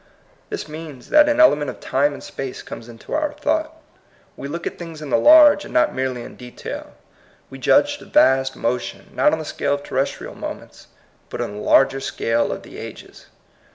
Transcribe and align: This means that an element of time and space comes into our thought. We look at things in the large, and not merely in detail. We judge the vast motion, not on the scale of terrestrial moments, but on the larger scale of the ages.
This 0.49 0.67
means 0.67 1.11
that 1.11 1.29
an 1.29 1.39
element 1.39 1.69
of 1.69 1.79
time 1.79 2.11
and 2.11 2.23
space 2.23 2.63
comes 2.63 2.89
into 2.89 3.13
our 3.13 3.33
thought. 3.33 3.79
We 4.35 4.47
look 4.47 4.65
at 4.65 4.79
things 4.79 4.99
in 4.99 5.11
the 5.11 5.19
large, 5.19 5.63
and 5.63 5.71
not 5.75 5.93
merely 5.93 6.23
in 6.23 6.35
detail. 6.37 6.93
We 7.51 7.59
judge 7.59 7.99
the 7.99 8.05
vast 8.05 8.55
motion, 8.55 9.11
not 9.13 9.31
on 9.31 9.37
the 9.37 9.45
scale 9.45 9.75
of 9.75 9.83
terrestrial 9.83 10.33
moments, 10.33 10.87
but 11.29 11.39
on 11.39 11.51
the 11.55 11.61
larger 11.61 11.99
scale 11.99 12.51
of 12.51 12.63
the 12.63 12.79
ages. 12.79 13.27